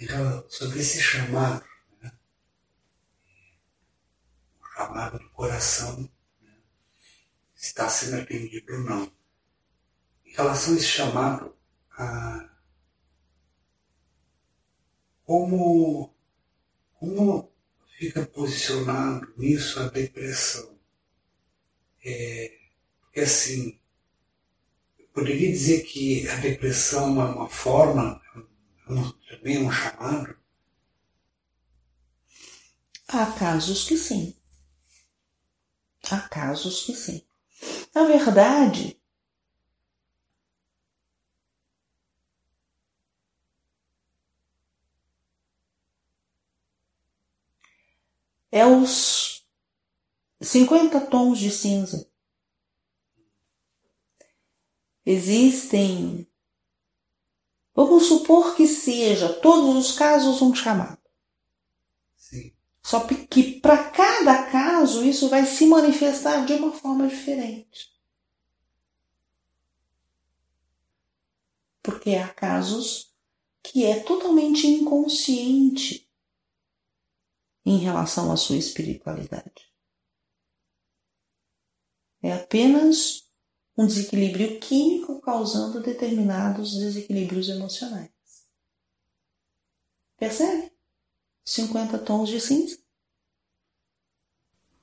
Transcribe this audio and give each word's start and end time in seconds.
Então, 0.00 0.48
sobre 0.48 0.78
esse 0.78 1.02
chamado, 1.02 1.64
né? 2.00 2.12
o 4.60 4.66
chamado 4.76 5.18
do 5.18 5.28
coração, 5.30 6.08
né? 6.40 6.56
está 7.56 7.88
sendo 7.88 8.22
atendido 8.22 8.74
ou 8.74 8.80
não. 8.80 9.12
Em 10.24 10.32
relação 10.34 10.74
a 10.74 10.76
esse 10.76 10.86
chamado, 10.86 11.52
a... 11.98 12.48
como, 15.24 16.14
como 16.94 17.52
fica 17.98 18.24
posicionado 18.24 19.34
nisso 19.36 19.80
a 19.80 19.88
depressão? 19.88 20.78
É, 22.04 22.56
porque 23.00 23.20
assim, 23.20 23.80
eu 24.96 25.08
poderia 25.08 25.50
dizer 25.50 25.82
que 25.82 26.28
a 26.28 26.36
depressão 26.36 27.20
é 27.20 27.24
uma 27.24 27.48
forma 27.48 28.22
um 28.90 29.70
chamado? 29.70 30.36
Há 33.06 33.26
casos 33.38 33.84
que 33.84 33.96
sim. 33.96 34.34
Há 36.10 36.20
casos 36.28 36.84
que 36.84 36.94
sim. 36.94 37.26
Na 37.94 38.04
verdade, 38.04 38.98
é 48.50 48.64
os 48.66 49.46
50 50.40 51.00
tons 51.00 51.38
de 51.38 51.50
cinza. 51.50 52.08
Existem 55.04 56.28
Vamos 57.78 58.06
supor 58.06 58.56
que 58.56 58.66
seja 58.66 59.32
todos 59.34 59.76
os 59.76 59.96
casos 59.96 60.42
um 60.42 60.52
chamado. 60.52 60.98
Sim. 62.16 62.52
Só 62.82 63.06
que 63.06 63.60
para 63.60 63.90
cada 63.90 64.50
caso 64.50 65.04
isso 65.04 65.28
vai 65.28 65.46
se 65.46 65.64
manifestar 65.64 66.44
de 66.44 66.54
uma 66.54 66.72
forma 66.72 67.06
diferente. 67.06 67.96
Porque 71.80 72.16
há 72.16 72.26
casos 72.26 73.14
que 73.62 73.84
é 73.84 74.00
totalmente 74.00 74.66
inconsciente 74.66 76.10
em 77.64 77.78
relação 77.78 78.32
à 78.32 78.36
sua 78.36 78.56
espiritualidade. 78.56 79.72
É 82.20 82.32
apenas 82.32 83.27
um 83.78 83.86
desequilíbrio 83.86 84.58
químico 84.58 85.20
causando 85.20 85.80
determinados 85.80 86.76
desequilíbrios 86.76 87.48
emocionais. 87.48 88.10
Percebe? 90.18 90.72
50 91.44 91.96
tons 92.00 92.28
de 92.28 92.40
cinza. 92.40 92.76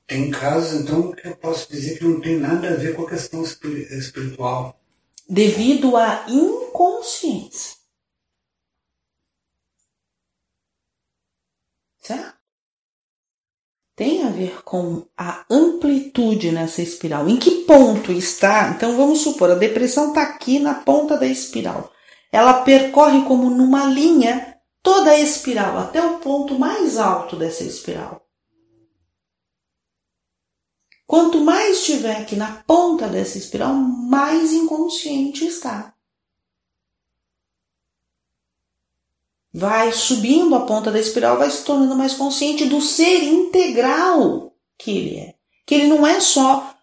Tem 0.07 0.31
casos, 0.31 0.79
então, 0.79 1.11
que 1.11 1.27
eu 1.27 1.35
posso 1.35 1.69
dizer 1.69 1.97
que 1.97 2.05
não 2.05 2.21
tem 2.21 2.39
nada 2.39 2.69
a 2.69 2.75
ver 2.75 2.95
com 2.95 3.01
a 3.01 3.09
questão 3.09 3.43
espiritual. 3.43 4.79
Devido 5.27 5.97
à 5.97 6.25
inconsciência. 6.29 7.75
Certo? 12.01 12.34
Ver 14.36 14.61
com 14.64 15.08
a 15.17 15.44
amplitude 15.50 16.52
nessa 16.52 16.81
espiral. 16.81 17.28
Em 17.28 17.38
que 17.38 17.64
ponto 17.66 18.11
está? 18.11 18.69
Então 18.69 18.95
vamos 18.95 19.22
supor, 19.22 19.50
a 19.50 19.55
depressão 19.55 20.09
está 20.09 20.22
aqui 20.22 20.59
na 20.59 20.75
ponta 20.75 21.17
da 21.17 21.25
espiral. 21.25 21.91
Ela 22.31 22.61
percorre 22.61 23.23
como 23.23 23.50
numa 23.50 23.86
linha 23.86 24.57
toda 24.84 25.12
a 25.12 25.19
espiral, 25.19 25.79
até 25.79 26.06
o 26.06 26.19
ponto 26.19 26.59
mais 26.59 26.97
alto 26.97 27.35
dessa 27.35 27.63
espiral. 27.63 28.22
Quanto 31.07 31.40
mais 31.40 31.78
estiver 31.78 32.18
aqui 32.18 32.35
na 32.35 32.63
ponta 32.68 33.07
dessa 33.07 33.38
espiral, 33.38 33.74
mais 33.74 34.53
inconsciente 34.53 35.45
está. 35.45 35.94
Vai 39.55 39.93
subindo 39.93 40.53
a 40.53 40.66
ponta 40.66 40.91
da 40.91 40.99
espiral, 40.99 41.38
vai 41.38 41.49
se 41.49 41.63
tornando 41.63 41.95
mais 41.95 42.13
consciente 42.13 42.66
do 42.66 42.81
ser 42.81 43.23
integral 43.23 44.53
que 44.77 44.91
ele 44.91 45.17
é. 45.17 45.35
Que 45.66 45.75
ele 45.75 45.88
não 45.88 46.05
é 46.05 46.19
só 46.19 46.75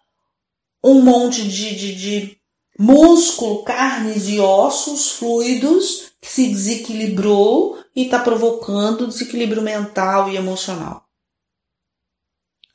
um 0.83 0.99
monte 0.99 1.47
de, 1.47 1.75
de, 1.75 1.95
de 1.95 2.37
músculo, 2.79 3.63
carnes 3.63 4.27
e 4.27 4.39
ossos, 4.39 5.11
fluidos, 5.11 6.13
que 6.19 6.27
se 6.27 6.47
desequilibrou 6.47 7.77
e 7.95 8.05
está 8.05 8.17
provocando 8.17 9.05
desequilíbrio 9.05 9.61
mental 9.61 10.31
e 10.31 10.35
emocional. 10.35 11.05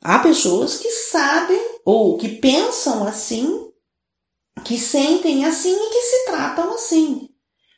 Há 0.01 0.19
pessoas 0.19 0.77
que 0.77 0.89
sabem 0.91 1.61
ou 1.83 2.17
que 2.17 2.29
pensam 2.29 3.05
assim, 3.05 3.69
que 4.63 4.79
sentem 4.79 5.43
assim 5.43 5.75
e 5.75 5.89
que 5.89 6.01
se 6.03 6.25
tratam 6.25 6.73
assim 6.73 7.28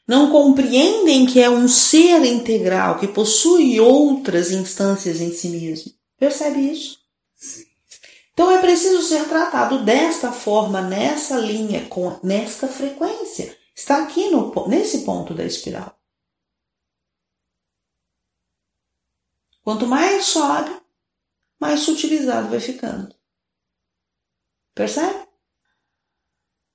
não 0.07 0.31
compreendem 0.31 1.25
que 1.25 1.39
é 1.39 1.49
um 1.49 1.67
ser 1.67 2.23
integral, 2.25 2.99
que 2.99 3.07
possui 3.07 3.79
outras 3.79 4.51
instâncias 4.51 5.21
em 5.21 5.31
si 5.31 5.49
mesmo. 5.49 5.93
Percebe 6.17 6.59
isso? 6.59 6.99
Então 8.33 8.51
é 8.51 8.59
preciso 8.59 9.01
ser 9.03 9.27
tratado 9.27 9.83
desta 9.83 10.31
forma, 10.31 10.81
nessa 10.81 11.37
linha, 11.37 11.87
com 11.87 12.19
nesta 12.23 12.67
frequência. 12.67 13.55
Está 13.75 14.03
aqui 14.03 14.29
no, 14.29 14.67
nesse 14.67 15.03
ponto 15.03 15.33
da 15.33 15.43
espiral. 15.43 15.97
Quanto 19.63 19.85
mais 19.85 20.25
sobe, 20.25 20.81
mais 21.59 21.81
sutilizado 21.81 22.49
vai 22.49 22.59
ficando. 22.59 23.15
Percebe? 24.73 25.30